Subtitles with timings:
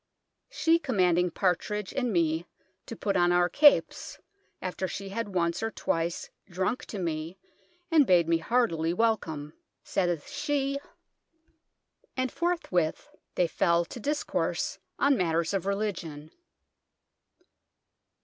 [0.49, 2.47] She comanding Partrige and me
[2.87, 4.17] to put on our cappes,
[4.59, 7.37] after she had once or twice droncke to me
[7.91, 9.53] and bad me hartellie wellcome,
[9.85, 10.81] saithe she THE KING'S HOUSE 1*7
[12.17, 16.31] and forthwith they fell to discourse on matters of religion.